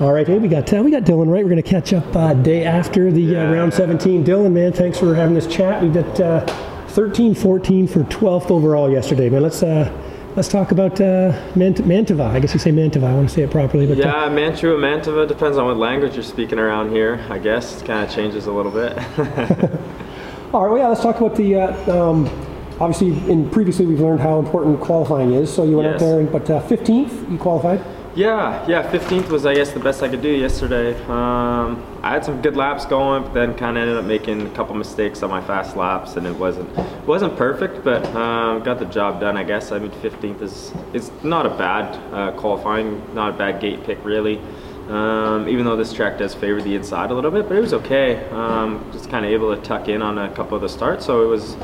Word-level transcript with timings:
All 0.00 0.12
right, 0.12 0.26
hey, 0.26 0.38
we 0.38 0.48
got 0.48 0.72
uh, 0.72 0.82
we 0.82 0.90
got 0.90 1.04
Dylan 1.04 1.28
right. 1.30 1.44
We're 1.44 1.50
going 1.50 1.62
to 1.62 1.68
catch 1.68 1.92
up 1.92 2.16
uh, 2.16 2.34
day 2.34 2.64
after 2.64 3.12
the 3.12 3.36
uh, 3.36 3.52
round 3.52 3.72
17. 3.72 4.24
Dylan, 4.24 4.50
man, 4.50 4.72
thanks 4.72 4.98
for 4.98 5.14
having 5.14 5.34
this 5.34 5.46
chat. 5.46 5.80
We 5.80 5.88
did 5.88 6.20
uh, 6.20 6.44
13, 6.88 7.32
14 7.34 7.86
for 7.86 8.00
12th 8.00 8.50
overall 8.50 8.90
yesterday, 8.90 9.30
man. 9.30 9.42
Let's 9.42 9.62
uh, 9.62 9.92
let's 10.34 10.48
talk 10.48 10.72
about 10.72 11.00
uh, 11.00 11.40
Mant- 11.54 11.84
Mantova. 11.84 12.26
I 12.26 12.40
guess 12.40 12.52
you 12.54 12.58
say 12.58 12.72
Mantova. 12.72 13.04
I 13.04 13.14
want 13.14 13.28
to 13.28 13.34
say 13.36 13.42
it 13.42 13.52
properly, 13.52 13.86
but 13.86 13.98
uh, 13.98 14.08
Yeah, 14.08 14.28
Mantua, 14.30 14.76
Mantova 14.76 15.28
depends 15.28 15.56
on 15.58 15.66
what 15.66 15.76
language 15.76 16.14
you're 16.14 16.24
speaking 16.24 16.58
around 16.58 16.90
here. 16.90 17.24
I 17.30 17.38
guess 17.38 17.80
it 17.80 17.86
kind 17.86 18.04
of 18.04 18.12
changes 18.12 18.46
a 18.46 18.52
little 18.52 18.72
bit. 18.72 18.98
all 20.52 20.64
right. 20.64 20.70
Well, 20.72 20.78
yeah, 20.78 20.88
let's 20.88 21.02
talk 21.02 21.20
about 21.20 21.36
the. 21.36 21.54
Uh, 21.54 22.10
um, 22.10 22.26
obviously, 22.80 23.10
in 23.30 23.48
previously 23.48 23.86
we've 23.86 24.00
learned 24.00 24.20
how 24.20 24.40
important 24.40 24.80
qualifying 24.80 25.34
is. 25.34 25.54
So 25.54 25.62
you 25.62 25.76
went 25.76 25.94
out 25.94 26.00
there, 26.00 26.18
and, 26.18 26.32
but 26.32 26.50
uh, 26.50 26.60
15th 26.62 27.30
you 27.30 27.38
qualified. 27.38 27.93
Yeah, 28.14 28.66
yeah. 28.68 28.90
15th 28.92 29.28
was 29.28 29.44
I 29.44 29.54
guess 29.54 29.72
the 29.72 29.80
best 29.80 30.02
I 30.02 30.08
could 30.08 30.22
do 30.22 30.30
yesterday. 30.30 30.94
Um, 31.04 31.84
I 32.02 32.10
had 32.10 32.24
some 32.24 32.40
good 32.42 32.56
laps 32.56 32.86
going, 32.86 33.24
but 33.24 33.34
then 33.34 33.54
kind 33.54 33.76
of 33.76 33.82
ended 33.82 33.96
up 33.96 34.04
making 34.04 34.46
a 34.46 34.50
couple 34.50 34.74
mistakes 34.74 35.22
on 35.22 35.30
my 35.30 35.42
fast 35.42 35.76
laps, 35.76 36.16
and 36.16 36.26
it 36.26 36.36
wasn't 36.36 36.70
wasn't 37.06 37.36
perfect, 37.36 37.82
but 37.82 38.06
um, 38.14 38.62
got 38.62 38.78
the 38.78 38.84
job 38.86 39.20
done. 39.20 39.36
I 39.36 39.44
guess. 39.44 39.72
I 39.72 39.78
mean, 39.78 39.90
15th 39.90 40.42
is 40.42 40.72
is 40.92 41.10
not 41.22 41.46
a 41.46 41.50
bad 41.50 41.96
uh, 42.12 42.32
qualifying, 42.32 43.02
not 43.14 43.34
a 43.34 43.36
bad 43.36 43.60
gate 43.60 43.84
pick 43.84 44.04
really. 44.04 44.40
Um, 44.88 45.48
even 45.48 45.64
though 45.64 45.76
this 45.76 45.94
track 45.94 46.18
does 46.18 46.34
favor 46.34 46.60
the 46.60 46.74
inside 46.74 47.10
a 47.10 47.14
little 47.14 47.30
bit, 47.30 47.48
but 47.48 47.56
it 47.56 47.60
was 47.60 47.72
okay. 47.72 48.28
Um, 48.28 48.86
just 48.92 49.08
kind 49.08 49.24
of 49.24 49.32
able 49.32 49.54
to 49.56 49.62
tuck 49.62 49.88
in 49.88 50.02
on 50.02 50.18
a 50.18 50.30
couple 50.34 50.56
of 50.56 50.62
the 50.62 50.68
starts, 50.68 51.06
so 51.06 51.22
it 51.22 51.26
was 51.26 51.56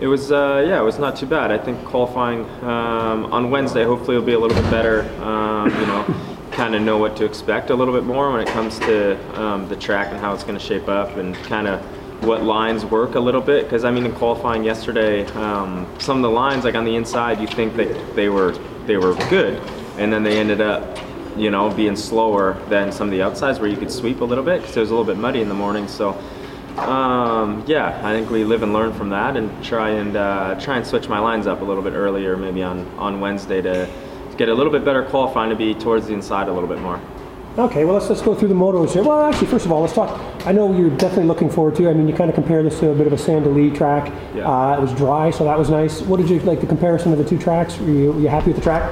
it 0.00 0.06
was 0.06 0.32
uh, 0.32 0.64
yeah, 0.66 0.80
it 0.80 0.84
was 0.84 0.98
not 0.98 1.16
too 1.16 1.26
bad. 1.26 1.50
I 1.50 1.58
think 1.58 1.84
qualifying 1.84 2.44
um, 2.62 3.32
on 3.32 3.50
Wednesday 3.50 3.84
hopefully 3.84 4.16
will 4.16 4.24
be 4.24 4.32
a 4.32 4.38
little 4.38 4.60
bit 4.60 4.70
better. 4.70 5.02
Um, 5.22 5.70
you 5.70 5.86
know, 5.86 6.46
kind 6.52 6.74
of 6.74 6.82
know 6.82 6.98
what 6.98 7.16
to 7.16 7.24
expect 7.24 7.70
a 7.70 7.74
little 7.74 7.94
bit 7.94 8.04
more 8.04 8.32
when 8.32 8.40
it 8.40 8.48
comes 8.48 8.78
to 8.80 9.40
um, 9.40 9.68
the 9.68 9.76
track 9.76 10.08
and 10.10 10.18
how 10.18 10.32
it's 10.34 10.44
going 10.44 10.58
to 10.58 10.64
shape 10.64 10.88
up 10.88 11.16
and 11.16 11.34
kind 11.44 11.66
of 11.66 11.80
what 12.24 12.42
lines 12.42 12.84
work 12.84 13.14
a 13.14 13.20
little 13.20 13.40
bit. 13.40 13.64
Because 13.64 13.84
I 13.84 13.90
mean, 13.90 14.04
in 14.04 14.12
qualifying 14.12 14.64
yesterday, 14.64 15.26
um, 15.32 15.86
some 15.98 16.16
of 16.18 16.22
the 16.22 16.30
lines 16.30 16.64
like 16.64 16.74
on 16.74 16.84
the 16.84 16.96
inside, 16.96 17.40
you 17.40 17.46
think 17.46 17.76
that 17.76 18.16
they 18.16 18.28
were 18.28 18.52
they 18.86 18.96
were 18.96 19.14
good, 19.30 19.62
and 19.96 20.12
then 20.12 20.22
they 20.22 20.38
ended 20.38 20.60
up 20.60 20.98
you 21.36 21.50
know 21.50 21.70
being 21.70 21.96
slower 21.96 22.54
than 22.68 22.92
some 22.92 23.08
of 23.08 23.12
the 23.12 23.22
outsides 23.22 23.58
where 23.58 23.68
you 23.68 23.76
could 23.76 23.90
sweep 23.90 24.20
a 24.20 24.24
little 24.24 24.44
bit 24.44 24.60
because 24.60 24.76
it 24.76 24.80
was 24.80 24.90
a 24.90 24.94
little 24.94 25.12
bit 25.12 25.20
muddy 25.20 25.40
in 25.40 25.48
the 25.48 25.54
morning. 25.54 25.86
So. 25.86 26.20
Um, 26.76 27.64
yeah, 27.66 28.00
I 28.02 28.12
think 28.12 28.30
we 28.30 28.44
live 28.44 28.62
and 28.62 28.72
learn 28.72 28.92
from 28.92 29.10
that, 29.10 29.36
and 29.36 29.64
try 29.64 29.90
and 29.90 30.16
uh, 30.16 30.60
try 30.60 30.76
and 30.76 30.86
switch 30.86 31.08
my 31.08 31.18
lines 31.18 31.46
up 31.46 31.60
a 31.60 31.64
little 31.64 31.82
bit 31.82 31.92
earlier, 31.92 32.36
maybe 32.36 32.62
on 32.62 32.86
on 32.98 33.20
Wednesday 33.20 33.62
to 33.62 33.88
get 34.36 34.48
a 34.48 34.54
little 34.54 34.72
bit 34.72 34.84
better 34.84 35.04
qualifying 35.04 35.50
to 35.50 35.56
be 35.56 35.74
towards 35.74 36.08
the 36.08 36.12
inside 36.12 36.48
a 36.48 36.52
little 36.52 36.68
bit 36.68 36.80
more. 36.80 37.00
Okay, 37.56 37.84
well 37.84 37.94
let's 37.94 38.08
let's 38.08 38.20
go 38.20 38.34
through 38.34 38.48
the 38.48 38.54
motos 38.54 38.94
here. 38.94 39.04
Well, 39.04 39.22
actually, 39.22 39.46
first 39.46 39.64
of 39.64 39.70
all, 39.70 39.82
let's 39.82 39.92
talk. 39.92 40.20
I 40.44 40.50
know 40.50 40.76
you're 40.76 40.90
definitely 40.90 41.26
looking 41.26 41.48
forward 41.48 41.76
to. 41.76 41.88
I 41.88 41.94
mean, 41.94 42.08
you 42.08 42.14
kind 42.14 42.28
of 42.28 42.34
compare 42.34 42.64
this 42.64 42.80
to 42.80 42.90
a 42.90 42.94
bit 42.94 43.06
of 43.06 43.12
a 43.12 43.18
Sand 43.18 43.44
Del 43.44 43.52
Lee 43.54 43.70
track. 43.70 44.12
Yeah. 44.34 44.50
Uh, 44.50 44.76
it 44.76 44.80
was 44.80 44.92
dry, 44.94 45.30
so 45.30 45.44
that 45.44 45.56
was 45.56 45.70
nice. 45.70 46.02
What 46.02 46.16
did 46.16 46.28
you 46.28 46.40
like 46.40 46.60
the 46.60 46.66
comparison 46.66 47.12
of 47.12 47.18
the 47.18 47.24
two 47.24 47.38
tracks? 47.38 47.78
Were 47.78 47.86
you, 47.86 48.12
were 48.12 48.20
you 48.20 48.28
happy 48.28 48.48
with 48.48 48.56
the 48.56 48.62
track? 48.62 48.82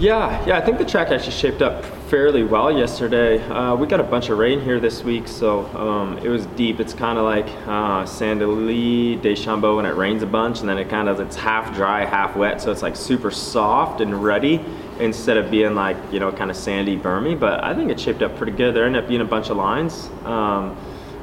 Yeah, 0.00 0.42
yeah, 0.46 0.56
I 0.56 0.62
think 0.62 0.78
the 0.78 0.86
track 0.86 1.08
actually 1.08 1.32
shaped 1.32 1.60
up 1.60 1.84
fairly 2.08 2.42
well 2.42 2.72
yesterday. 2.72 3.38
Uh, 3.42 3.76
we 3.76 3.86
got 3.86 4.00
a 4.00 4.02
bunch 4.02 4.30
of 4.30 4.38
rain 4.38 4.58
here 4.58 4.80
this 4.80 5.04
week, 5.04 5.28
so 5.28 5.66
um, 5.76 6.16
it 6.24 6.30
was 6.30 6.46
deep. 6.46 6.80
It's 6.80 6.94
kind 6.94 7.18
of 7.18 7.26
like 7.26 7.46
uh, 7.66 8.06
Sand 8.06 8.40
Del 8.40 8.48
Lee, 8.48 9.16
Deschambault 9.16 9.76
when 9.76 9.84
it 9.84 9.94
rains 9.96 10.22
a 10.22 10.26
bunch, 10.26 10.60
and 10.60 10.68
then 10.70 10.78
it 10.78 10.88
kind 10.88 11.06
of 11.06 11.20
it's 11.20 11.36
half 11.36 11.74
dry, 11.74 12.06
half 12.06 12.34
wet, 12.34 12.62
so 12.62 12.72
it's 12.72 12.80
like 12.80 12.96
super 12.96 13.30
soft 13.30 14.00
and 14.00 14.24
ruddy 14.24 14.64
instead 15.00 15.36
of 15.36 15.50
being 15.50 15.74
like 15.74 15.98
you 16.10 16.18
know 16.18 16.32
kind 16.32 16.50
of 16.50 16.56
sandy, 16.56 16.96
bermy. 16.96 17.38
But 17.38 17.62
I 17.62 17.74
think 17.74 17.90
it 17.90 18.00
shaped 18.00 18.22
up 18.22 18.34
pretty 18.36 18.52
good. 18.52 18.74
There 18.74 18.86
ended 18.86 19.02
up 19.02 19.08
being 19.08 19.20
a 19.20 19.26
bunch 19.26 19.50
of 19.50 19.58
lines 19.58 20.08
um, 20.24 20.78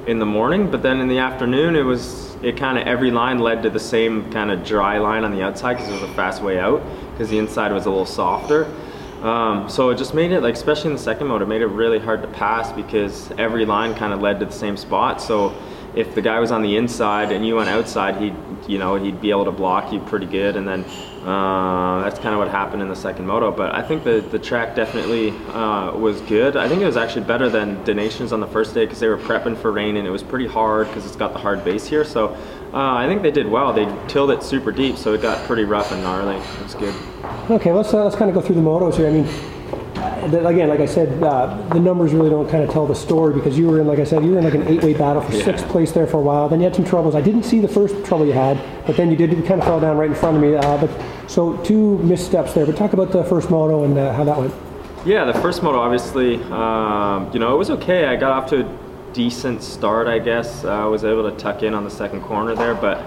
in 0.06 0.20
the 0.20 0.28
morning, 0.28 0.70
but 0.70 0.84
then 0.84 1.00
in 1.00 1.08
the 1.08 1.18
afternoon 1.18 1.76
it 1.76 1.82
was 1.82 2.27
it 2.44 2.58
kind 2.58 2.78
of 2.78 2.88
every 2.88 3.12
line 3.12 3.40
led 3.40 3.64
to 3.64 3.70
the 3.70 3.80
same 3.80 4.32
kind 4.32 4.52
of 4.52 4.64
dry 4.64 4.98
line 4.98 5.24
on 5.24 5.32
the 5.32 5.42
outside 5.42 5.76
because 5.76 5.90
it 5.90 5.94
was 5.94 6.04
a 6.04 6.14
fast 6.14 6.42
way 6.42 6.60
out 6.60 6.82
because 7.12 7.30
the 7.30 7.38
inside 7.38 7.72
was 7.72 7.86
a 7.86 7.90
little 7.90 8.06
softer. 8.06 8.72
Um, 9.22 9.68
so 9.68 9.90
it 9.90 9.98
just 9.98 10.14
made 10.14 10.32
it 10.32 10.42
like, 10.42 10.54
especially 10.54 10.92
in 10.92 10.96
the 10.96 11.02
second 11.02 11.28
mode, 11.28 11.42
it 11.42 11.48
made 11.48 11.62
it 11.62 11.68
really 11.68 11.98
hard 11.98 12.22
to 12.22 12.28
pass 12.28 12.72
because 12.72 13.32
every 13.32 13.66
line 13.66 13.96
kind 13.96 14.14
of 14.14 14.22
led 14.22 14.40
to 14.40 14.46
the 14.46 14.52
same 14.52 14.78
spot. 14.78 15.20
So 15.20 15.56
if 15.98 16.14
the 16.14 16.22
guy 16.22 16.40
was 16.40 16.52
on 16.52 16.62
the 16.62 16.78
inside 16.78 17.32
and 17.32 17.46
you 17.46 17.56
went 17.56 17.70
outside, 17.70 18.18
he'd 18.18 18.36
you 18.68 18.78
know 18.78 18.96
he'd 18.96 19.20
be 19.20 19.32
able 19.32 19.46
to 19.46 19.52
block 19.52 19.92
you 19.92 20.00
pretty 20.02 20.28
good, 20.28 20.56
and 20.56 20.68
then 20.68 20.84
uh, 21.26 22.02
that's 22.04 22.20
kind 22.20 22.34
of 22.34 22.40
what 22.40 22.50
happened 22.50 22.82
in 22.82 22.88
the 22.88 22.96
second 22.96 23.26
moto. 23.26 23.52
But 23.52 23.74
I 23.74 23.82
think 23.82 24.04
the 24.04 24.22
the 24.22 24.38
track 24.38 24.76
definitely 24.76 25.32
uh, 25.50 25.98
was 25.98 26.22
good. 26.22 26.56
I 26.56 26.70
think 26.70 26.82
it 26.82 26.86
was 26.86 26.98
actually 26.98 27.26
better 27.26 27.50
than 27.50 27.84
Donations 27.84 28.32
on 28.32 28.40
the 28.40 28.48
first 28.48 28.76
day 28.76 28.86
because 28.86 29.00
they 29.00 29.08
were 29.08 29.18
prepping 29.18 29.58
for 29.58 29.72
rain 29.72 29.98
and 29.98 30.08
it 30.08 30.12
was 30.12 30.24
pretty 30.24 30.48
hard 30.48 30.88
because 30.88 31.06
it's 31.06 31.16
got 31.16 31.34
the 31.34 31.40
hard 31.40 31.66
base 31.66 31.88
here. 31.88 32.06
So 32.06 32.30
uh, 32.74 32.94
I 32.94 33.08
think 33.08 33.24
they 33.24 33.32
did 33.32 33.48
well. 33.48 33.74
They 33.74 33.86
tilled 34.08 34.32
it 34.32 34.44
super 34.44 34.72
deep, 34.72 34.98
so 34.98 35.14
it 35.14 35.22
got 35.22 35.46
pretty 35.48 35.64
rough 35.64 35.92
and 35.92 36.04
gnarly. 36.04 36.36
It 36.36 36.64
was 36.64 36.76
good. 36.76 36.94
Okay, 37.50 37.74
let's 37.74 37.94
uh, 37.94 38.04
let's 38.04 38.16
kind 38.16 38.30
of 38.30 38.36
go 38.36 38.42
through 38.42 38.56
the 38.56 38.62
motos 38.62 38.98
here. 38.98 39.08
I 39.08 39.12
mean, 39.12 39.57
again, 40.26 40.70
like 40.70 40.80
I 40.80 40.86
said, 40.86 41.22
uh, 41.24 41.56
the 41.74 41.80
numbers 41.80 42.14
really 42.14 42.30
don't 42.30 42.50
kind 42.50 42.64
of 42.64 42.70
tell 42.70 42.86
the 42.86 42.96
story 42.96 43.34
because 43.34 43.58
you 43.58 43.68
were 43.68 43.80
in, 43.80 43.88
like 43.88 44.00
I 44.00 44.04
said, 44.04 44.24
you 44.24 44.32
were 44.32 44.38
in 44.40 44.44
like 44.44 44.54
an 44.56 44.68
eight-way 44.68 44.94
battle 44.94 45.22
for 45.22 45.34
Yeah. 45.36 45.44
sixth 45.46 45.68
place 45.70 45.92
there 45.92 46.08
for 46.08 46.18
a 46.18 46.22
while. 46.22 46.50
Then 46.50 46.60
you 46.60 46.66
had 46.66 46.76
some 46.76 46.86
troubles. 46.86 47.16
I 47.16 47.22
didn't 47.22 47.44
see 47.44 47.60
the 47.60 47.68
first 47.68 48.04
trouble 48.06 48.26
you 48.26 48.34
had, 48.34 48.60
but 48.86 48.98
then 48.98 49.10
you 49.12 49.18
did. 49.18 49.32
You 49.32 49.44
kind 49.44 49.62
of 49.62 49.68
fell 49.68 49.80
down 49.80 49.98
right 49.98 50.10
in 50.10 50.16
front 50.16 50.38
of 50.38 50.42
me. 50.44 50.56
Uh, 50.56 50.78
but 50.78 50.90
so 51.30 51.58
two 51.58 51.98
missteps 52.00 52.54
there. 52.54 52.66
But 52.66 52.76
talk 52.76 52.94
about 52.94 53.12
the 53.12 53.24
first 53.24 53.50
moto 53.50 53.84
and 53.84 53.98
uh, 53.98 54.14
how 54.14 54.24
that 54.24 54.38
went. 54.38 54.54
Yeah, 55.06 55.26
the 55.26 55.34
first 55.36 55.64
moto, 55.64 55.80
obviously, 55.80 56.42
um, 56.52 57.30
you 57.34 57.40
know, 57.40 57.54
it 57.54 57.58
was 57.58 57.70
okay. 57.70 58.06
I 58.08 58.16
got 58.16 58.32
off 58.32 58.50
to 58.50 58.66
a 58.66 58.78
decent 59.14 59.64
start, 59.64 60.08
I 60.08 60.20
guess. 60.20 60.66
Uh, 60.66 60.70
I 60.72 60.86
was 60.86 61.04
able 61.06 61.30
to 61.30 61.38
tuck 61.38 61.64
in 61.64 61.74
on 61.74 61.84
the 61.84 61.90
second 61.90 62.22
corner 62.24 62.56
there, 62.56 62.76
but 62.76 62.98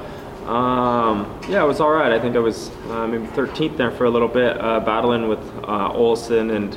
um, 0.49 1.39
yeah, 1.49 1.63
it 1.63 1.67
was 1.67 1.79
all 1.81 1.91
right. 1.91 2.11
I 2.11 2.19
think 2.19 2.35
I 2.35 2.39
was 2.39 2.71
uh, 2.91 3.07
maybe 3.07 3.27
13th 3.29 3.77
there 3.77 3.91
for 3.91 4.05
a 4.07 4.11
little 4.11 4.29
bit, 4.29 4.59
uh, 4.61 4.81
battling 4.81 5.29
with 5.29 5.39
uh, 5.69 5.93
Olsen 5.93 6.51
and 6.51 6.77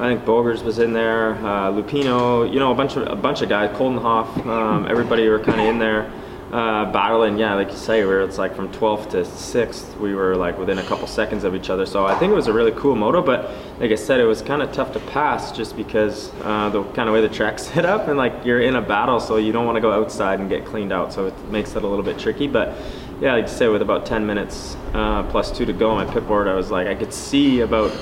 I 0.00 0.08
think 0.08 0.24
Bogers 0.24 0.62
was 0.62 0.78
in 0.78 0.94
there, 0.94 1.34
uh, 1.34 1.70
Lupino, 1.70 2.50
you 2.50 2.58
know, 2.58 2.72
a 2.72 2.74
bunch 2.74 2.96
of 2.96 3.06
a 3.06 3.14
bunch 3.14 3.42
of 3.42 3.50
guys, 3.50 3.68
Coldenhoff, 3.76 4.46
um, 4.46 4.86
everybody 4.86 5.28
were 5.28 5.38
kind 5.38 5.60
of 5.60 5.66
in 5.66 5.78
there. 5.78 6.10
Uh, 6.50 6.90
battling, 6.90 7.38
yeah, 7.38 7.54
like 7.54 7.70
you 7.70 7.76
say, 7.76 8.04
where 8.04 8.22
it's 8.22 8.38
like 8.38 8.56
from 8.56 8.72
12th 8.72 9.10
to 9.10 9.18
6th, 9.18 9.96
we 10.00 10.14
were 10.14 10.34
like 10.34 10.58
within 10.58 10.78
a 10.78 10.82
couple 10.82 11.06
seconds 11.06 11.44
of 11.44 11.54
each 11.54 11.68
other. 11.68 11.84
So 11.84 12.06
I 12.06 12.18
think 12.18 12.32
it 12.32 12.34
was 12.34 12.48
a 12.48 12.52
really 12.52 12.72
cool 12.72 12.96
moto, 12.96 13.22
but 13.22 13.50
like 13.78 13.92
I 13.92 13.94
said, 13.94 14.18
it 14.18 14.24
was 14.24 14.42
kind 14.42 14.60
of 14.60 14.72
tough 14.72 14.92
to 14.94 15.00
pass 15.00 15.52
just 15.52 15.76
because 15.76 16.32
uh, 16.42 16.70
the 16.70 16.82
kind 16.94 17.08
of 17.08 17.12
way 17.12 17.20
the 17.20 17.28
track's 17.28 17.62
set 17.72 17.84
up 17.84 18.08
and 18.08 18.16
like 18.16 18.32
you're 18.44 18.62
in 18.62 18.76
a 18.76 18.82
battle, 18.82 19.20
so 19.20 19.36
you 19.36 19.52
don't 19.52 19.66
want 19.66 19.76
to 19.76 19.82
go 19.82 19.92
outside 19.92 20.40
and 20.40 20.48
get 20.48 20.64
cleaned 20.64 20.92
out. 20.92 21.12
So 21.12 21.26
it 21.26 21.38
makes 21.50 21.76
it 21.76 21.84
a 21.84 21.86
little 21.86 22.04
bit 22.04 22.18
tricky. 22.18 22.48
But 22.48 22.74
yeah, 23.20 23.34
like 23.34 23.42
you 23.42 23.52
say, 23.52 23.68
with 23.68 23.82
about 23.82 24.06
10 24.06 24.26
minutes 24.26 24.76
uh, 24.94 25.22
plus 25.24 25.52
two 25.56 25.66
to 25.66 25.74
go 25.74 25.90
on 25.90 26.04
my 26.04 26.12
pit 26.12 26.26
board, 26.26 26.48
I 26.48 26.54
was 26.54 26.70
like, 26.70 26.88
I 26.88 26.94
could 26.94 27.12
see 27.12 27.60
about 27.60 27.92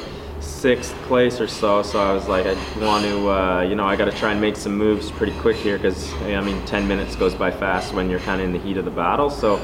sixth 0.40 0.94
place 1.02 1.40
or 1.40 1.46
so. 1.46 1.82
So 1.82 2.00
I 2.00 2.12
was 2.12 2.28
like, 2.28 2.46
I 2.46 2.54
want 2.84 3.04
to, 3.04 3.30
uh, 3.30 3.60
you 3.62 3.74
know, 3.74 3.86
I 3.86 3.96
got 3.96 4.06
to 4.06 4.12
try 4.12 4.32
and 4.32 4.40
make 4.40 4.56
some 4.56 4.76
moves 4.76 5.10
pretty 5.10 5.38
quick 5.40 5.56
here 5.56 5.76
because 5.76 6.12
I 6.22 6.40
mean, 6.40 6.64
10 6.66 6.86
minutes 6.86 7.16
goes 7.16 7.34
by 7.34 7.50
fast 7.50 7.94
when 7.94 8.08
you're 8.10 8.20
kind 8.20 8.40
of 8.40 8.46
in 8.46 8.52
the 8.52 8.58
heat 8.58 8.76
of 8.76 8.84
the 8.84 8.90
battle. 8.90 9.30
So 9.30 9.56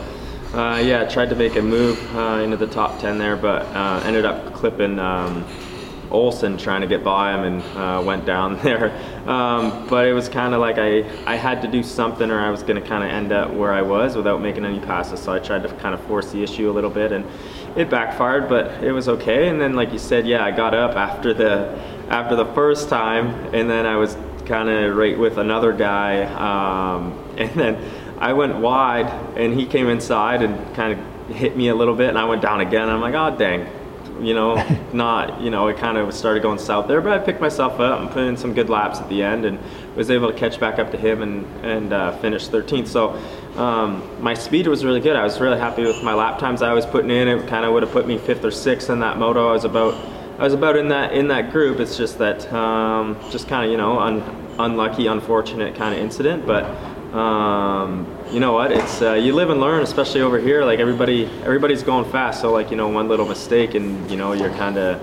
uh, 0.53 0.81
yeah, 0.85 1.03
I 1.03 1.07
tried 1.07 1.31
to 1.31 1.37
make 1.37 1.57
a 1.57 1.62
move 1.62 1.99
uh, 2.15 2.41
into 2.43 2.57
the 2.57 2.69
top 2.69 3.01
10 3.01 3.19
there, 3.19 3.37
but 3.37 3.62
uh, 3.75 4.03
ended 4.05 4.25
up 4.25 4.53
clipping. 4.53 4.99
Um, 4.99 5.45
Olsen 6.11 6.57
trying 6.57 6.81
to 6.81 6.87
get 6.87 7.03
by 7.03 7.35
him 7.35 7.45
and 7.45 7.77
uh, 7.77 8.03
went 8.03 8.25
down 8.25 8.56
there. 8.62 8.93
Um, 9.29 9.87
but 9.89 10.06
it 10.06 10.12
was 10.12 10.29
kind 10.29 10.55
of 10.55 10.61
like 10.61 10.79
I, 10.79 10.99
I 11.27 11.37
had 11.37 11.61
to 11.62 11.69
do 11.69 11.83
something 11.83 12.31
or 12.31 12.39
I 12.39 12.51
was 12.51 12.62
going 12.62 12.81
to 12.81 12.87
kind 12.87 13.05
of 13.05 13.11
end 13.11 13.33
up 13.33 13.53
where 13.53 13.73
I 13.73 13.83
was 13.83 14.17
without 14.17 14.41
making 14.41 14.65
any 14.65 14.81
passes. 14.81 15.21
So 15.21 15.33
I 15.33 15.39
tried 15.39 15.62
to 15.65 15.69
kind 15.77 15.95
of 15.95 16.01
force 16.05 16.31
the 16.31 16.43
issue 16.43 16.71
a 16.71 16.73
little 16.73 16.91
bit 16.91 17.12
and 17.12 17.25
it 17.77 17.91
backfired, 17.91 18.49
but 18.49 18.83
it 18.83 18.93
was 18.93 19.09
okay. 19.09 19.49
And 19.49 19.61
then, 19.61 19.75
like 19.75 19.93
you 19.93 19.99
said, 19.99 20.27
yeah, 20.27 20.45
I 20.45 20.51
got 20.51 20.75
up 20.75 20.97
after 20.97 21.35
the 21.35 21.79
after 22.09 22.37
the 22.37 22.47
first 22.47 22.89
time, 22.89 23.29
and 23.55 23.69
then 23.69 23.87
I 23.87 23.97
was 23.97 24.17
kind 24.47 24.69
of 24.69 24.97
right 24.97 25.19
with 25.19 25.38
another 25.38 25.73
guy, 25.73 26.25
um, 26.25 27.19
and 27.38 27.50
then 27.53 28.19
I 28.19 28.32
went 28.32 28.56
wide, 28.56 29.06
and 29.37 29.59
he 29.59 29.67
came 29.67 29.88
inside 29.88 30.43
and 30.43 30.75
kind 30.75 30.99
of 30.99 31.37
hit 31.37 31.56
me 31.56 31.69
a 31.69 31.75
little 31.75 31.94
bit, 31.94 32.09
and 32.09 32.19
I 32.19 32.25
went 32.25 32.43
down 32.43 32.61
again. 32.61 32.88
I'm 32.88 33.00
like, 33.00 33.15
oh 33.15 33.37
dang, 33.37 33.67
you 34.21 34.35
know, 34.35 34.55
not, 34.93 35.41
you 35.41 35.50
know, 35.50 35.69
it 35.69 35.79
kind 35.79 35.99
of 35.99 36.12
started 36.15 36.43
going 36.43 36.59
south 36.59 36.88
there, 36.88 37.00
but 37.00 37.12
I 37.12 37.19
picked 37.19 37.41
myself 37.41 37.81
up 37.81 38.00
and 38.00 38.11
put 38.11 38.25
in 38.25 38.37
some 38.37 38.55
good 38.55 38.69
laps 38.69 38.99
at 38.99 39.09
the 39.09 39.23
end 39.23 39.44
and 39.44 39.59
was 39.97 40.11
able 40.11 40.31
to 40.31 40.38
catch 40.38 40.61
back 40.61 40.79
up 40.79 40.91
to 40.93 40.97
him 40.97 41.23
and, 41.23 41.65
and 41.65 41.93
uh, 41.93 42.17
finish 42.19 42.49
13th. 42.49 42.88
So 42.88 43.21
um, 43.56 44.03
my 44.21 44.35
speed 44.35 44.67
was 44.67 44.85
really 44.85 45.01
good. 45.01 45.17
I 45.17 45.23
was 45.23 45.41
really 45.41 45.59
happy 45.59 45.83
with 45.83 46.03
my 46.03 46.15
lap 46.15 46.39
times 46.39 46.62
I 46.62 46.73
was 46.73 46.85
putting 46.87 47.11
in. 47.11 47.29
It 47.29 47.47
kind 47.49 47.65
of 47.65 47.73
would 47.73 47.83
have 47.83 47.93
put 47.93 48.06
me 48.06 48.19
fifth 48.19 48.45
or 48.45 48.51
sixth 48.51 48.91
in 48.91 49.01
that 49.01 49.19
moto. 49.19 49.49
I 49.49 49.53
was 49.53 49.65
about, 49.65 49.95
I 50.39 50.45
was 50.45 50.55
about 50.55 50.77
in 50.77 50.89
that 50.89 51.12
in 51.12 51.29
that 51.29 51.53
group. 51.53 51.79
It's 51.79 51.97
just 51.97 52.19
that, 52.19 52.53
um, 52.53 53.17
just 53.31 53.47
kind 53.47 53.65
of 53.65 53.71
you 53.71 53.77
know, 53.77 53.99
un, 53.99 54.23
unlucky, 54.59 55.06
unfortunate 55.06 55.77
kind 55.77 55.95
of 55.95 56.01
incident, 56.01 56.47
but 56.47 56.65
um, 57.15 58.06
you 58.33 58.41
know 58.41 58.53
what? 58.53 58.73
It's 58.73 59.01
uh, 59.01 59.12
you 59.12 59.35
live 59.35 59.51
and 59.51 59.61
learn, 59.61 59.85
especially 59.85 60.23
over 60.23 60.41
here. 60.41 60.65
Like 60.65 60.81
everybody, 60.81 61.27
everybody's 61.45 61.85
going 61.85 62.11
fast. 62.11 62.41
So 62.41 62.50
like 62.50 62.73
you 62.73 62.77
know, 62.77 62.89
one 62.89 63.09
little 63.09 63.27
mistake 63.27 63.75
and 63.75 64.11
you 64.11 64.17
know 64.17 64.33
you're 64.33 64.50
kind 64.55 64.77
of 64.77 65.00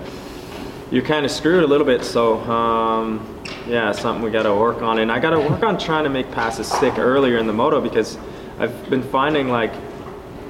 you're 0.92 1.02
kind 1.02 1.24
of 1.24 1.32
screwed 1.32 1.64
a 1.64 1.66
little 1.66 1.86
bit. 1.86 2.04
So 2.04 2.38
um, 2.40 3.42
yeah, 3.66 3.92
something 3.92 4.22
we 4.22 4.30
got 4.30 4.42
to 4.42 4.54
work 4.54 4.82
on. 4.82 4.98
And 4.98 5.10
I 5.10 5.18
got 5.20 5.30
to 5.30 5.40
work 5.40 5.62
on 5.62 5.78
trying 5.78 6.04
to 6.04 6.10
make 6.10 6.30
passes 6.30 6.70
stick 6.70 6.98
earlier 6.98 7.38
in 7.38 7.46
the 7.46 7.52
moto 7.54 7.80
because 7.80 8.18
I've 8.58 8.90
been 8.90 9.02
finding 9.02 9.48
like 9.48 9.72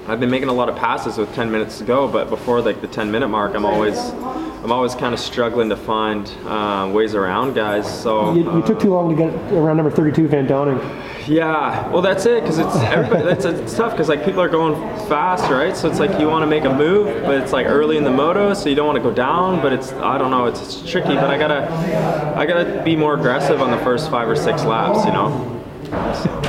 I've 0.07 0.19
been 0.19 0.31
making 0.31 0.49
a 0.49 0.53
lot 0.53 0.69
of 0.69 0.75
passes 0.77 1.17
with 1.17 1.33
10 1.35 1.53
minutes 1.53 1.79
to 1.79 1.85
go, 1.85 2.09
but 2.09 2.29
before 2.29 2.61
like 2.61 2.81
the 2.81 2.89
10 2.89 3.11
minute 3.11 3.29
mark, 3.29 3.55
I'm 3.55 3.65
always 3.65 3.99
I'm 3.99 4.71
always 4.71 4.95
kind 4.95 5.15
of 5.15 5.21
struggling 5.21 5.69
to 5.71 5.77
find 5.77 6.29
uh, 6.47 6.91
ways 6.93 7.15
around 7.15 7.55
guys. 7.55 8.03
So 8.03 8.35
you, 8.35 8.57
you, 8.57 8.63
took 8.63 8.81
too 8.81 8.91
long 8.91 9.15
to 9.15 9.17
get 9.17 9.53
around 9.53 9.77
number 9.77 9.91
32 9.91 10.29
Van 10.29 10.47
Doninck. 10.47 11.29
Yeah, 11.29 11.89
well 11.89 12.03
that's 12.03 12.27
it 12.27 12.43
because 12.43 12.59
it's 12.59 12.75
everybody. 12.77 13.23
That's 13.23 13.45
it's 13.45 13.77
tough 13.77 13.93
because 13.93 14.09
like 14.09 14.25
people 14.25 14.41
are 14.41 14.49
going 14.49 14.75
fast, 15.07 15.51
right? 15.51 15.77
So 15.77 15.89
it's 15.89 16.01
like 16.01 16.19
you 16.19 16.27
want 16.27 16.43
to 16.43 16.49
make 16.49 16.65
a 16.65 16.73
move, 16.73 17.23
but 17.23 17.41
it's 17.41 17.53
like 17.53 17.67
early 17.67 17.97
in 17.97 18.03
the 18.03 18.11
moto, 18.11 18.55
so 18.55 18.69
you 18.69 18.75
don't 18.75 18.87
want 18.87 18.97
to 18.97 19.03
go 19.03 19.13
down. 19.13 19.63
But 19.63 19.73
it's 19.73 19.93
I 19.93 20.19
don't 20.19 20.33
know, 20.33 20.47
it's, 20.47 20.61
it's 20.61 20.91
tricky. 20.91 21.15
But 21.15 21.31
I 21.31 21.39
gotta 21.39 22.35
I 22.37 22.45
gotta 22.45 22.83
be 22.85 22.97
more 22.97 23.15
aggressive 23.15 23.63
on 23.63 23.71
the 23.71 23.79
first 23.79 24.11
five 24.11 24.29
or 24.29 24.37
six 24.37 24.65
laps, 24.65 25.05
you 25.05 25.13
know. 25.13 26.42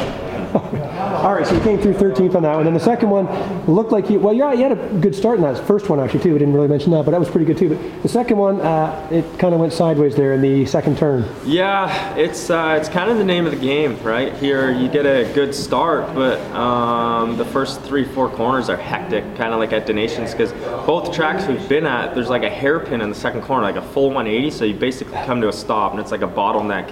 All 1.23 1.33
right, 1.33 1.47
so 1.47 1.55
you 1.55 1.61
came 1.61 1.79
through 1.79 1.93
13th 1.93 2.35
on 2.35 2.43
that 2.43 2.57
one. 2.57 2.67
And 2.67 2.75
the 2.75 2.81
second 2.81 3.09
one 3.09 3.27
looked 3.65 3.93
like 3.93 4.09
you, 4.09 4.19
well, 4.19 4.33
yeah, 4.33 4.51
you 4.51 4.63
had 4.63 4.73
a 4.73 4.93
good 4.99 5.15
start 5.15 5.37
in 5.37 5.43
that 5.43 5.57
first 5.65 5.87
one, 5.87 5.97
actually, 6.01 6.19
too. 6.19 6.33
We 6.33 6.39
didn't 6.39 6.53
really 6.53 6.67
mention 6.67 6.91
that, 6.91 7.05
but 7.05 7.11
that 7.11 7.19
was 7.21 7.29
pretty 7.29 7.45
good, 7.45 7.57
too. 7.57 7.69
But 7.69 8.03
the 8.03 8.09
second 8.09 8.37
one, 8.37 8.59
uh, 8.59 9.07
it 9.09 9.39
kind 9.39 9.53
of 9.53 9.61
went 9.61 9.71
sideways 9.71 10.17
there 10.17 10.33
in 10.33 10.41
the 10.41 10.65
second 10.65 10.97
turn. 10.97 11.25
Yeah, 11.45 12.13
it's 12.17 12.49
uh, 12.49 12.77
it's 12.77 12.89
kind 12.89 13.09
of 13.09 13.19
the 13.19 13.23
name 13.23 13.45
of 13.45 13.53
the 13.53 13.57
game, 13.57 13.97
right? 14.03 14.35
Here, 14.35 14.69
you 14.69 14.89
get 14.89 15.05
a 15.05 15.31
good 15.33 15.55
start, 15.55 16.13
but 16.13 16.41
um, 16.51 17.37
the 17.37 17.45
first 17.45 17.79
three, 17.83 18.03
four 18.03 18.29
corners 18.29 18.67
are 18.67 18.75
hectic, 18.75 19.23
kind 19.37 19.53
of 19.53 19.59
like 19.59 19.71
at 19.71 19.85
Donations, 19.85 20.31
because 20.31 20.51
both 20.85 21.15
tracks 21.15 21.47
we've 21.47 21.69
been 21.69 21.85
at, 21.85 22.15
there's 22.15 22.29
like 22.29 22.43
a 22.43 22.49
hairpin 22.49 22.99
in 22.99 23.07
the 23.07 23.15
second 23.15 23.43
corner, 23.43 23.63
like 23.63 23.77
a 23.77 23.81
full 23.81 24.07
180, 24.07 24.51
so 24.51 24.65
you 24.65 24.73
basically 24.73 25.13
come 25.23 25.39
to 25.39 25.47
a 25.47 25.53
stop, 25.53 25.91
and 25.91 26.01
it's 26.01 26.11
like 26.11 26.21
a 26.21 26.27
bottleneck 26.27 26.91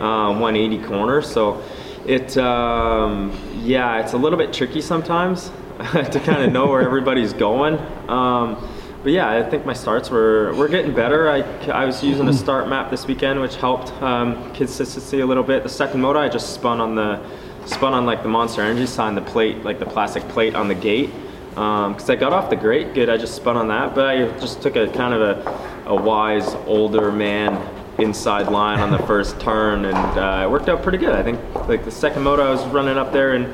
uh, 0.00 0.32
180 0.32 0.82
corner. 0.82 1.20
So 1.20 1.62
it, 2.06 2.36
um, 2.38 3.36
yeah, 3.62 4.00
it's 4.00 4.12
a 4.12 4.16
little 4.16 4.38
bit 4.38 4.52
tricky 4.52 4.80
sometimes 4.80 5.50
to 5.92 6.20
kind 6.24 6.42
of 6.42 6.52
know 6.52 6.68
where 6.68 6.82
everybody's 6.82 7.32
going. 7.32 7.78
Um, 8.08 8.68
but 9.02 9.12
yeah, 9.12 9.30
I 9.30 9.48
think 9.48 9.66
my 9.66 9.72
starts 9.72 10.10
were, 10.10 10.54
were 10.54 10.68
getting 10.68 10.94
better. 10.94 11.30
I, 11.30 11.40
I 11.70 11.84
was 11.84 12.02
using 12.02 12.28
a 12.28 12.32
start 12.32 12.68
map 12.68 12.90
this 12.90 13.06
weekend, 13.06 13.40
which 13.40 13.56
helped 13.56 13.92
um, 14.02 14.52
consistency 14.54 15.20
a 15.20 15.26
little 15.26 15.42
bit. 15.42 15.62
The 15.62 15.68
second 15.68 16.00
moto, 16.00 16.18
I 16.18 16.28
just 16.28 16.54
spun 16.54 16.80
on 16.80 16.94
the 16.94 17.20
spun 17.66 17.92
on 17.92 18.06
like 18.06 18.22
the 18.22 18.28
Monster 18.28 18.62
Energy 18.62 18.86
sign, 18.86 19.14
the 19.14 19.20
plate, 19.20 19.64
like 19.64 19.78
the 19.78 19.86
plastic 19.86 20.22
plate 20.28 20.54
on 20.54 20.68
the 20.68 20.74
gate. 20.74 21.10
Because 21.50 22.08
um, 22.08 22.10
I 22.10 22.16
got 22.16 22.32
off 22.32 22.50
the 22.50 22.56
grate 22.56 22.94
good, 22.94 23.08
I 23.08 23.16
just 23.16 23.34
spun 23.34 23.56
on 23.56 23.68
that. 23.68 23.94
But 23.94 24.06
I 24.06 24.38
just 24.38 24.62
took 24.62 24.76
a 24.76 24.88
kind 24.88 25.14
of 25.14 25.22
a, 25.22 25.90
a 25.90 25.94
wise 25.94 26.54
older 26.66 27.10
man 27.10 27.54
inside 27.98 28.48
line 28.48 28.80
on 28.80 28.90
the 28.90 28.98
first 29.06 29.40
turn, 29.40 29.84
and 29.84 30.18
uh, 30.18 30.44
it 30.44 30.50
worked 30.50 30.68
out 30.68 30.82
pretty 30.82 30.98
good. 30.98 31.14
I 31.14 31.22
think 31.22 31.40
like 31.68 31.84
the 31.84 31.90
second 31.90 32.22
moto, 32.22 32.46
I 32.46 32.50
was 32.50 32.64
running 32.66 32.98
up 32.98 33.12
there 33.12 33.32
and 33.32 33.46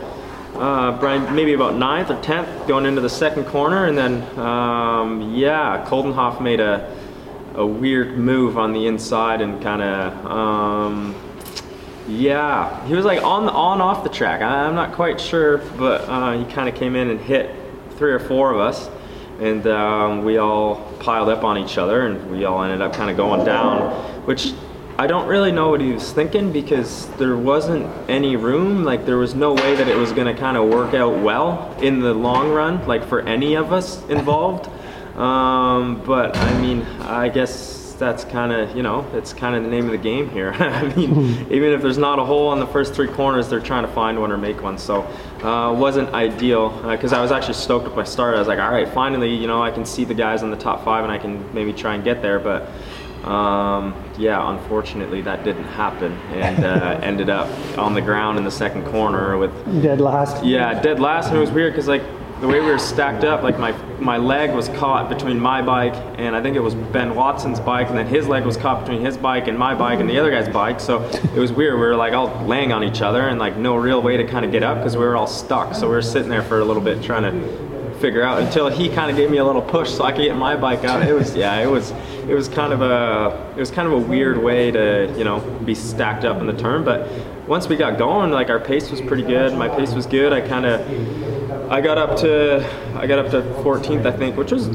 uh, 0.56 0.98
Brian 0.98 1.34
maybe 1.34 1.54
about 1.54 1.76
ninth 1.76 2.10
or 2.10 2.20
tenth 2.22 2.68
going 2.68 2.86
into 2.86 3.00
the 3.00 3.10
second 3.10 3.44
corner, 3.46 3.86
and 3.86 3.96
then 3.96 4.38
um, 4.38 5.34
yeah, 5.34 5.84
Coldenhoff 5.88 6.40
made 6.40 6.60
a 6.60 6.96
a 7.54 7.66
weird 7.66 8.16
move 8.16 8.56
on 8.56 8.72
the 8.72 8.86
inside 8.86 9.42
and 9.42 9.62
kind 9.62 9.82
of 9.82 10.26
um, 10.26 11.14
yeah, 12.08 12.84
he 12.86 12.94
was 12.94 13.04
like 13.04 13.22
on 13.22 13.48
on 13.48 13.80
off 13.80 14.02
the 14.02 14.10
track. 14.10 14.42
I, 14.42 14.66
am 14.66 14.74
not 14.74 14.92
quite 14.92 15.20
sure, 15.20 15.58
but 15.58 16.02
uh, 16.08 16.38
he 16.38 16.50
kind 16.52 16.68
of 16.68 16.74
came 16.74 16.96
in 16.96 17.10
and 17.10 17.20
hit 17.20 17.54
three 17.96 18.12
or 18.12 18.18
four 18.18 18.52
of 18.52 18.58
us 18.58 18.88
and 19.40 19.66
um, 19.66 20.24
we 20.24 20.38
all 20.38 20.76
piled 21.00 21.28
up 21.28 21.42
on 21.42 21.58
each 21.58 21.76
other 21.76 22.06
and 22.06 22.30
we 22.30 22.44
all 22.44 22.62
ended 22.62 22.80
up 22.80 22.92
kind 22.92 23.10
of 23.10 23.16
going 23.16 23.44
down 23.44 23.80
which 24.24 24.52
I 24.98 25.06
don't 25.06 25.26
really 25.26 25.52
know 25.52 25.70
what 25.70 25.80
he 25.80 25.92
was 25.92 26.12
thinking 26.12 26.52
because 26.52 27.08
there 27.16 27.36
wasn't 27.36 27.86
any 28.08 28.36
room 28.36 28.84
like 28.84 29.06
there 29.06 29.16
was 29.16 29.34
no 29.34 29.54
way 29.54 29.74
that 29.74 29.88
it 29.88 29.96
was 29.96 30.12
going 30.12 30.32
to 30.32 30.38
kind 30.38 30.56
of 30.56 30.69
work 30.69 30.94
out 30.94 31.19
well 31.19 31.74
in 31.80 32.00
the 32.00 32.12
long 32.12 32.50
run 32.50 32.86
like 32.86 33.04
for 33.04 33.20
any 33.22 33.56
of 33.56 33.72
us 33.72 34.04
involved 34.08 34.69
um, 35.16 36.02
but 36.04 36.36
I 36.36 36.60
mean 36.60 36.82
I 37.00 37.28
guess 37.30 37.82
that's 38.02 38.24
kind 38.24 38.52
of 38.52 38.74
you 38.76 38.82
know 38.82 39.08
it's 39.14 39.32
kind 39.32 39.54
of 39.54 39.62
the 39.62 39.69
name 39.69 39.84
of 39.84 39.92
the 39.92 39.98
game 39.98 40.28
here. 40.28 40.52
I 40.58 40.82
mean, 40.94 41.46
even 41.50 41.72
if 41.72 41.80
there's 41.80 41.98
not 41.98 42.19
a 42.19 42.24
hole 42.24 42.48
on 42.48 42.58
the 42.58 42.66
first 42.66 42.94
three 42.94 43.06
corners, 43.06 43.48
they're 43.48 43.60
trying 43.60 43.86
to 43.86 43.92
find 43.92 44.20
one 44.20 44.32
or 44.32 44.36
make 44.36 44.60
one. 44.60 44.76
So 44.76 45.02
uh, 45.42 45.72
wasn't 45.72 46.12
ideal 46.12 46.70
because 46.90 47.12
uh, 47.12 47.19
I 47.19 47.22
was 47.22 47.30
actually 47.30 47.54
stoked 47.54 47.84
with 47.86 47.94
my 47.94 48.04
start. 48.04 48.34
I 48.34 48.40
was 48.40 48.48
like, 48.48 48.58
all 48.58 48.72
right, 48.72 48.88
finally, 48.88 49.32
you 49.32 49.46
know, 49.46 49.62
I 49.62 49.70
can 49.70 49.86
see 49.86 50.04
the 50.04 50.14
guys 50.14 50.42
in 50.42 50.50
the 50.50 50.56
top 50.56 50.84
five 50.84 51.04
and 51.04 51.12
I 51.12 51.19
can 51.19 51.54
maybe 51.54 51.72
try 51.72 51.94
and 51.94 52.04
get 52.04 52.20
there, 52.22 52.38
but. 52.38 52.69
Um, 53.24 53.94
yeah, 54.19 54.50
unfortunately, 54.50 55.20
that 55.22 55.44
didn't 55.44 55.64
happen, 55.64 56.12
and 56.32 56.64
uh, 56.64 57.00
ended 57.02 57.30
up 57.30 57.48
on 57.78 57.94
the 57.94 58.00
ground 58.00 58.38
in 58.38 58.44
the 58.44 58.50
second 58.50 58.84
corner 58.86 59.38
with 59.38 59.52
dead 59.82 60.00
last. 60.00 60.44
Yeah, 60.44 60.80
dead 60.80 60.98
last, 60.98 61.28
and 61.28 61.36
it 61.36 61.40
was 61.40 61.50
weird 61.50 61.72
because 61.72 61.86
like 61.86 62.02
the 62.40 62.48
way 62.48 62.58
we 62.58 62.66
were 62.66 62.78
stacked 62.78 63.22
up, 63.22 63.44
like 63.44 63.58
my 63.60 63.70
my 64.00 64.16
leg 64.16 64.52
was 64.52 64.69
caught 64.70 65.08
between 65.08 65.38
my 65.38 65.62
bike 65.62 65.94
and 66.19 66.34
I 66.34 66.42
think 66.42 66.56
it 66.56 66.60
was 66.60 66.74
Ben 66.74 67.14
Watson's 67.14 67.60
bike, 67.60 67.88
and 67.88 67.96
then 67.96 68.08
his 68.08 68.26
leg 68.26 68.44
was 68.44 68.56
caught 68.56 68.80
between 68.80 69.04
his 69.04 69.16
bike 69.16 69.46
and 69.46 69.56
my 69.56 69.76
bike 69.76 70.00
and 70.00 70.10
the 70.10 70.19
other 70.19 70.32
guy's 70.32 70.48
bike. 70.48 70.80
So 70.80 71.04
it 71.04 71.38
was 71.38 71.52
weird. 71.52 71.74
We 71.74 71.86
were 71.86 71.94
like 71.94 72.14
all 72.14 72.44
laying 72.44 72.72
on 72.72 72.82
each 72.82 73.00
other 73.00 73.28
and 73.28 73.38
like 73.38 73.56
no 73.56 73.76
real 73.76 74.02
way 74.02 74.16
to 74.16 74.26
kind 74.26 74.44
of 74.44 74.50
get 74.50 74.64
up 74.64 74.78
because 74.78 74.96
we 74.96 75.04
were 75.04 75.16
all 75.16 75.28
stuck. 75.28 75.76
So 75.76 75.86
we 75.86 75.94
were 75.94 76.02
sitting 76.02 76.28
there 76.28 76.42
for 76.42 76.58
a 76.58 76.64
little 76.64 76.82
bit 76.82 77.00
trying 77.00 77.22
to 77.22 77.71
figure 78.02 78.25
out 78.25 78.43
until 78.43 78.69
he 78.69 78.88
kind 78.88 79.10
of 79.12 79.16
gave 79.16 79.31
me 79.31 79.38
a 79.38 79.44
little 79.44 79.62
push 79.62 79.88
so 79.88 80.02
I 80.02 80.10
could 80.10 80.22
get 80.22 80.37
my 80.37 80.56
bike 80.56 80.84
out. 80.84 81.06
It 81.06 81.14
was 81.14 81.37
yeah, 81.44 81.60
it 81.60 81.70
was 81.70 81.93
it 82.28 82.34
was 82.34 82.49
kind 82.49 82.72
of 82.72 82.82
a 82.82 83.54
it 83.56 83.60
was 83.60 83.70
kind 83.70 83.87
of 83.87 83.94
a 83.94 83.99
weird 83.99 84.43
way 84.43 84.72
to 84.72 85.14
you 85.16 85.25
know 85.25 85.40
be 85.64 85.75
stacked 85.75 86.25
up 86.25 86.40
in 86.40 86.46
the 86.46 86.52
turn, 86.52 86.84
but 86.84 87.08
once 87.46 87.69
we 87.69 87.76
got 87.76 87.99
going, 87.99 88.31
like 88.32 88.50
our 88.50 88.60
pace 88.60 88.90
was 88.90 89.00
pretty 89.00 89.22
good. 89.22 89.56
My 89.56 89.69
pace 89.69 89.94
was 89.94 90.06
good. 90.06 90.32
I 90.32 90.40
kind 90.40 90.66
of 90.66 91.70
I 91.70 91.81
got 91.81 91.96
up 91.96 92.19
to 92.19 92.69
I 92.96 93.06
got 93.06 93.20
up 93.20 93.31
to 93.31 93.43
14th, 93.62 94.05
I 94.05 94.12
think, 94.12 94.37
which 94.37 94.50
was 94.50 94.69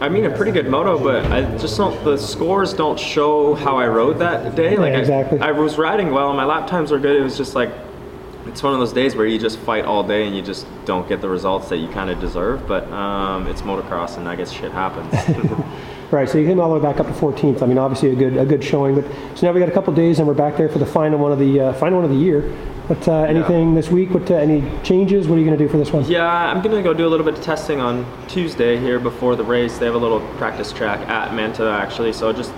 I 0.00 0.08
mean 0.08 0.24
a 0.24 0.36
pretty 0.36 0.50
good 0.50 0.68
moto, 0.68 0.98
but 0.98 1.24
I 1.26 1.42
just 1.58 1.76
don't 1.76 2.04
the 2.04 2.16
scores 2.16 2.74
don't 2.74 2.98
show 2.98 3.54
how 3.54 3.76
I 3.76 3.86
rode 3.86 4.18
that 4.18 4.56
day. 4.56 4.76
Like 4.76 4.92
yeah, 4.92 4.98
exactly. 4.98 5.38
I, 5.38 5.50
I 5.50 5.52
was 5.52 5.78
riding 5.78 6.10
well, 6.10 6.32
my 6.32 6.44
lap 6.44 6.66
times 6.66 6.90
were 6.90 6.98
good. 6.98 7.16
It 7.16 7.22
was 7.22 7.36
just 7.36 7.54
like 7.54 7.70
it's 8.46 8.62
one 8.62 8.72
of 8.72 8.80
those 8.80 8.92
days 8.92 9.14
where 9.14 9.26
you 9.26 9.38
just 9.38 9.58
fight 9.60 9.84
all 9.84 10.02
day 10.02 10.26
and 10.26 10.36
you 10.36 10.42
just 10.42 10.66
don't 10.84 11.08
get 11.08 11.20
the 11.20 11.28
results 11.28 11.68
that 11.68 11.78
you 11.78 11.88
kind 11.88 12.10
of 12.10 12.20
deserve. 12.20 12.66
But 12.66 12.90
um, 12.90 13.46
it's 13.46 13.62
motocross, 13.62 14.16
and 14.16 14.28
I 14.28 14.36
guess 14.36 14.50
shit 14.50 14.72
happens. 14.72 15.12
right. 16.10 16.28
So 16.28 16.38
you 16.38 16.46
came 16.46 16.60
all 16.60 16.68
the 16.68 16.76
way 16.76 16.82
back 16.82 17.00
up 17.00 17.06
to 17.06 17.12
14th. 17.12 17.62
I 17.62 17.66
mean, 17.66 17.78
obviously 17.78 18.10
a 18.10 18.16
good 18.16 18.36
a 18.36 18.44
good 18.44 18.62
showing. 18.62 18.94
But 18.94 19.04
so 19.36 19.46
now 19.46 19.52
we 19.52 19.60
got 19.60 19.68
a 19.68 19.72
couple 19.72 19.92
days, 19.94 20.18
and 20.18 20.26
we're 20.26 20.34
back 20.34 20.56
there 20.56 20.68
for 20.68 20.78
the 20.78 20.86
final 20.86 21.18
one 21.18 21.32
of 21.32 21.38
the 21.38 21.60
uh, 21.60 21.72
final 21.74 22.00
one 22.00 22.04
of 22.04 22.10
the 22.10 22.22
year. 22.22 22.56
But 22.88 23.06
uh, 23.06 23.22
anything 23.22 23.70
yeah. 23.70 23.74
this 23.76 23.90
week? 23.90 24.10
What 24.10 24.30
uh, 24.30 24.34
any 24.34 24.68
changes? 24.82 25.28
What 25.28 25.36
are 25.36 25.38
you 25.38 25.46
going 25.46 25.56
to 25.56 25.64
do 25.64 25.70
for 25.70 25.78
this 25.78 25.92
one? 25.92 26.04
Yeah, 26.04 26.26
I'm 26.26 26.62
going 26.62 26.74
to 26.76 26.82
go 26.82 26.92
do 26.92 27.06
a 27.06 27.10
little 27.10 27.24
bit 27.24 27.38
of 27.38 27.44
testing 27.44 27.80
on 27.80 28.04
Tuesday 28.28 28.76
here 28.78 28.98
before 28.98 29.36
the 29.36 29.44
race. 29.44 29.78
They 29.78 29.86
have 29.86 29.94
a 29.94 29.98
little 29.98 30.20
practice 30.36 30.72
track 30.72 31.08
at 31.08 31.32
Manta 31.32 31.70
actually, 31.70 32.12
so 32.12 32.32
just 32.32 32.52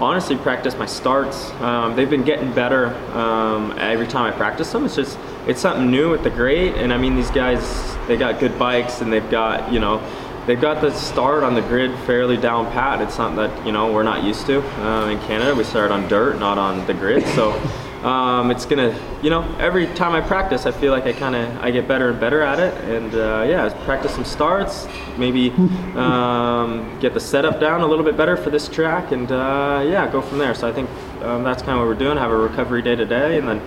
honestly 0.00 0.36
practice 0.36 0.76
my 0.76 0.86
starts. 0.86 1.50
Um, 1.60 1.96
they've 1.96 2.08
been 2.08 2.24
getting 2.24 2.52
better 2.52 2.94
um, 3.16 3.74
every 3.78 4.06
time 4.06 4.32
I 4.32 4.36
practice 4.36 4.72
them. 4.72 4.84
It's 4.84 4.96
just 4.96 5.18
it's 5.46 5.60
something 5.60 5.90
new 5.90 6.10
with 6.10 6.22
the 6.22 6.30
grate, 6.30 6.74
and 6.74 6.92
I 6.92 6.98
mean 6.98 7.16
these 7.16 7.30
guys 7.30 7.96
they 8.06 8.16
got 8.16 8.40
good 8.40 8.58
bikes 8.58 9.00
and 9.00 9.12
they've 9.12 9.30
got 9.30 9.72
you 9.72 9.80
know 9.80 10.02
they've 10.46 10.60
got 10.60 10.80
the 10.80 10.92
start 10.92 11.42
on 11.42 11.54
the 11.54 11.62
grid 11.62 11.96
fairly 12.00 12.36
down 12.36 12.70
pat. 12.72 13.00
It's 13.00 13.14
something 13.14 13.36
that 13.36 13.66
you 13.66 13.72
know 13.72 13.92
we're 13.92 14.02
not 14.02 14.24
used 14.24 14.46
to 14.46 14.62
uh, 14.82 15.08
in 15.08 15.18
Canada. 15.20 15.54
We 15.54 15.64
start 15.64 15.90
on 15.90 16.08
dirt, 16.08 16.38
not 16.38 16.58
on 16.58 16.86
the 16.86 16.94
grid, 16.94 17.26
so. 17.28 17.60
Um, 18.04 18.50
it's 18.52 18.64
gonna, 18.64 18.96
you 19.22 19.30
know, 19.30 19.42
every 19.58 19.86
time 19.94 20.14
I 20.14 20.20
practice, 20.20 20.66
I 20.66 20.70
feel 20.70 20.92
like 20.92 21.04
I 21.04 21.12
kind 21.12 21.34
of 21.34 21.64
I 21.64 21.70
get 21.70 21.88
better 21.88 22.10
and 22.10 22.20
better 22.20 22.42
at 22.42 22.60
it. 22.60 22.74
And 22.84 23.14
uh, 23.14 23.44
yeah, 23.48 23.68
practice 23.84 24.14
some 24.14 24.24
starts, 24.24 24.86
maybe 25.16 25.50
um, 25.96 26.98
get 27.00 27.12
the 27.12 27.20
setup 27.20 27.58
down 27.58 27.80
a 27.80 27.86
little 27.86 28.04
bit 28.04 28.16
better 28.16 28.36
for 28.36 28.50
this 28.50 28.68
track, 28.68 29.10
and 29.10 29.30
uh, 29.32 29.84
yeah, 29.86 30.10
go 30.10 30.22
from 30.22 30.38
there. 30.38 30.54
So 30.54 30.68
I 30.68 30.72
think 30.72 30.88
um, 31.22 31.42
that's 31.42 31.62
kind 31.62 31.72
of 31.72 31.78
what 31.78 31.88
we're 31.88 31.94
doing. 31.94 32.16
Have 32.16 32.30
a 32.30 32.36
recovery 32.36 32.82
day 32.82 32.94
today, 32.94 33.38
and 33.38 33.48
then 33.48 33.60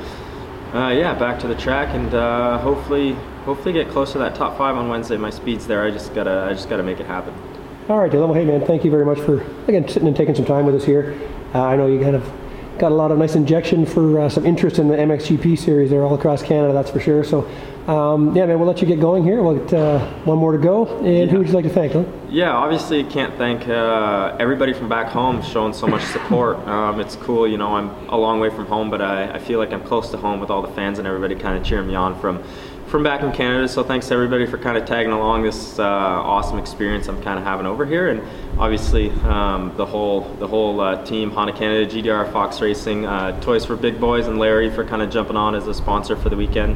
uh, 0.73 0.89
yeah, 0.89 1.13
back 1.13 1.37
to 1.41 1.47
the 1.47 1.55
track, 1.55 1.93
and 1.93 2.13
uh, 2.13 2.57
hopefully, 2.59 3.13
hopefully 3.43 3.73
get 3.73 3.89
close 3.89 4.13
to 4.13 4.17
that 4.19 4.35
top 4.35 4.57
five 4.57 4.77
on 4.77 4.87
Wednesday. 4.87 5.17
My 5.17 5.29
speed's 5.29 5.67
there. 5.67 5.83
I 5.83 5.91
just 5.91 6.13
gotta, 6.15 6.47
I 6.49 6.53
just 6.53 6.69
gotta 6.69 6.83
make 6.83 7.01
it 7.01 7.05
happen. 7.05 7.33
All 7.89 7.99
right, 7.99 8.09
Dylan. 8.09 8.29
Well, 8.29 8.33
hey 8.35 8.45
man, 8.45 8.65
thank 8.65 8.85
you 8.85 8.91
very 8.91 9.05
much 9.05 9.19
for 9.19 9.41
again 9.67 9.89
sitting 9.89 10.07
and 10.07 10.15
taking 10.15 10.35
some 10.35 10.45
time 10.45 10.65
with 10.65 10.75
us 10.75 10.85
here. 10.85 11.19
Uh, 11.53 11.63
I 11.63 11.75
know 11.75 11.87
you 11.87 11.99
kind 11.99 12.15
of 12.15 12.40
got 12.77 12.91
a 12.91 12.95
lot 12.95 13.11
of 13.11 13.17
nice 13.17 13.35
injection 13.35 13.85
for 13.85 14.19
uh, 14.19 14.29
some 14.29 14.45
interest 14.45 14.79
in 14.79 14.87
the 14.87 14.95
MXGP 14.95 15.57
series 15.57 15.89
there 15.89 16.03
all 16.03 16.15
across 16.15 16.41
Canada, 16.41 16.73
that's 16.73 16.89
for 16.89 16.99
sure. 16.99 17.23
So, 17.23 17.47
um, 17.87 18.35
yeah, 18.35 18.45
man, 18.45 18.59
we'll 18.59 18.67
let 18.67 18.81
you 18.81 18.87
get 18.87 18.99
going 18.99 19.23
here. 19.23 19.41
We'll 19.41 19.57
get 19.57 19.73
uh, 19.73 20.05
one 20.23 20.37
more 20.37 20.51
to 20.51 20.57
go. 20.57 20.87
And 20.99 21.07
yeah. 21.07 21.25
who 21.25 21.39
would 21.39 21.47
you 21.47 21.53
like 21.53 21.65
to 21.65 21.69
thank? 21.69 21.93
Huh? 21.93 22.05
Yeah, 22.29 22.51
obviously 22.51 23.03
can't 23.03 23.35
thank 23.35 23.67
uh, 23.67 24.35
everybody 24.39 24.73
from 24.73 24.89
back 24.89 25.07
home 25.07 25.41
showing 25.41 25.73
so 25.73 25.87
much 25.87 26.03
support. 26.03 26.57
Um, 26.71 27.01
it's 27.01 27.17
cool, 27.17 27.47
you 27.47 27.57
know, 27.57 27.75
I'm 27.75 27.89
a 28.07 28.17
long 28.17 28.39
way 28.39 28.49
from 28.49 28.65
home, 28.65 28.89
but 28.89 29.01
I, 29.01 29.33
I 29.33 29.39
feel 29.39 29.59
like 29.59 29.73
I'm 29.73 29.83
close 29.83 30.09
to 30.11 30.17
home 30.17 30.39
with 30.39 30.49
all 30.49 30.61
the 30.61 30.69
fans 30.69 30.99
and 30.99 31.07
everybody 31.07 31.35
kind 31.35 31.57
of 31.57 31.65
cheering 31.65 31.87
me 31.87 31.95
on 31.95 32.17
from 32.19 32.41
from 32.91 33.03
back 33.03 33.23
in 33.23 33.31
Canada. 33.31 33.69
So 33.69 33.83
thanks 33.83 34.09
to 34.09 34.13
everybody 34.13 34.45
for 34.45 34.57
kind 34.57 34.77
of 34.77 34.85
tagging 34.85 35.13
along 35.13 35.43
this 35.43 35.79
uh, 35.79 35.83
awesome 35.83 36.59
experience 36.59 37.07
I'm 37.07 37.23
kind 37.23 37.39
of 37.39 37.45
having 37.45 37.65
over 37.65 37.85
here, 37.85 38.09
and 38.09 38.21
obviously 38.59 39.09
um, 39.21 39.73
the 39.77 39.85
whole 39.85 40.21
the 40.35 40.47
whole 40.47 40.81
uh, 40.81 41.03
team, 41.05 41.31
Honda 41.31 41.53
Canada, 41.53 41.89
GDR, 41.89 42.29
Fox 42.33 42.59
Racing, 42.59 43.05
uh, 43.05 43.39
Toys 43.39 43.63
for 43.63 43.77
Big 43.77 43.97
Boys, 43.97 44.27
and 44.27 44.37
Larry 44.37 44.69
for 44.69 44.83
kind 44.83 45.01
of 45.01 45.09
jumping 45.09 45.37
on 45.37 45.55
as 45.55 45.67
a 45.67 45.73
sponsor 45.73 46.17
for 46.17 46.27
the 46.27 46.35
weekend. 46.35 46.75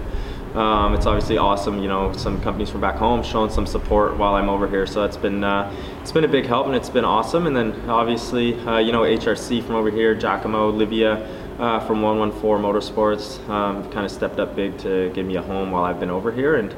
Um, 0.55 0.93
it's 0.93 1.05
obviously 1.05 1.37
awesome, 1.37 1.81
you 1.81 1.89
know, 1.89 2.13
some 2.13 2.39
companies 2.39 2.69
from 2.69 2.79
back 2.79 2.95
home 2.95 3.21
showing 3.21 3.49
some 3.49 3.67
support 3.67 4.15
while 4.15 4.35
I'm 4.35 4.47
over 4.47 4.69
here. 4.69 4.87
So 4.87 5.03
it's 5.03 5.17
been 5.17 5.43
uh, 5.43 5.69
it's 5.99 6.13
been 6.13 6.23
a 6.23 6.29
big 6.29 6.45
help 6.45 6.65
and 6.67 6.75
it's 6.77 6.89
been 6.89 7.03
awesome. 7.03 7.45
And 7.45 7.53
then 7.53 7.89
obviously, 7.89 8.57
uh, 8.61 8.77
you 8.77 8.93
know, 8.93 9.01
HRC 9.01 9.65
from 9.65 9.75
over 9.75 9.91
here, 9.91 10.15
Giacomo, 10.15 10.69
Livia 10.69 11.27
uh, 11.59 11.79
from 11.85 12.01
114 12.01 12.63
Motorsports, 12.63 13.47
um, 13.49 13.89
kind 13.91 14.05
of 14.05 14.11
stepped 14.11 14.39
up 14.39 14.55
big 14.55 14.77
to 14.79 15.11
give 15.13 15.25
me 15.25 15.35
a 15.35 15.41
home 15.41 15.71
while 15.71 15.83
I've 15.83 15.99
been 15.99 16.09
over 16.09 16.31
here. 16.31 16.55
And 16.55 16.75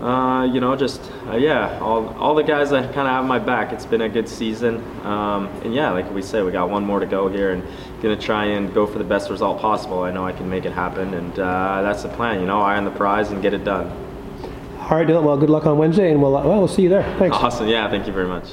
uh, 0.00 0.44
you 0.44 0.60
know, 0.60 0.76
just 0.76 1.00
uh, 1.26 1.36
yeah, 1.36 1.76
all, 1.80 2.08
all 2.16 2.34
the 2.34 2.44
guys 2.44 2.70
that 2.70 2.94
kind 2.94 3.08
of 3.08 3.14
have 3.14 3.24
my 3.24 3.38
back. 3.38 3.72
It's 3.72 3.86
been 3.86 4.02
a 4.02 4.08
good 4.08 4.28
season, 4.28 4.76
um, 5.04 5.48
and 5.64 5.74
yeah, 5.74 5.90
like 5.90 6.08
we 6.12 6.22
said, 6.22 6.44
we 6.44 6.52
got 6.52 6.70
one 6.70 6.84
more 6.84 7.00
to 7.00 7.06
go 7.06 7.28
here, 7.28 7.50
and 7.50 7.64
gonna 8.00 8.16
try 8.16 8.44
and 8.44 8.72
go 8.72 8.86
for 8.86 8.98
the 8.98 9.04
best 9.04 9.28
result 9.28 9.60
possible. 9.60 10.02
I 10.02 10.12
know 10.12 10.24
I 10.24 10.30
can 10.30 10.48
make 10.48 10.64
it 10.66 10.72
happen, 10.72 11.14
and 11.14 11.36
uh, 11.40 11.82
that's 11.82 12.04
the 12.04 12.10
plan. 12.10 12.40
You 12.40 12.46
know, 12.46 12.60
eye 12.60 12.76
on 12.76 12.84
the 12.84 12.92
prize 12.92 13.32
and 13.32 13.42
get 13.42 13.54
it 13.54 13.64
done. 13.64 13.90
All 14.78 14.96
right, 14.96 15.06
Dylan. 15.06 15.24
Well, 15.24 15.36
good 15.36 15.50
luck 15.50 15.66
on 15.66 15.78
Wednesday, 15.78 16.12
and 16.12 16.22
we'll 16.22 16.32
well 16.32 16.58
we'll 16.58 16.68
see 16.68 16.82
you 16.82 16.88
there. 16.88 17.02
Thanks. 17.18 17.36
Awesome. 17.36 17.66
Yeah, 17.66 17.90
thank 17.90 18.06
you 18.06 18.12
very 18.12 18.28
much. 18.28 18.50